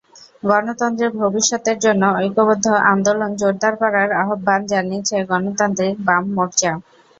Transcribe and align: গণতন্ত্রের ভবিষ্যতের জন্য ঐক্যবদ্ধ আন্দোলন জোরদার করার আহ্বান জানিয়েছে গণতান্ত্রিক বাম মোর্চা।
গণতন্ত্রের 0.43 1.11
ভবিষ্যতের 1.21 1.77
জন্য 1.85 2.03
ঐক্যবদ্ধ 2.17 2.65
আন্দোলন 2.91 3.31
জোরদার 3.35 3.73
করার 3.81 4.09
আহ্বান 4.21 4.61
জানিয়েছে 4.71 5.15
গণতান্ত্রিক 5.29 5.95
বাম 6.07 6.23
মোর্চা। 6.35 6.71